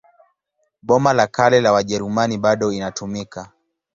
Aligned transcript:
Boma 0.81 1.13
la 1.13 1.27
Kale 1.27 1.59
la 1.61 1.71
Wajerumani 1.71 2.37
bado 2.37 2.71
inatumika. 2.71 3.51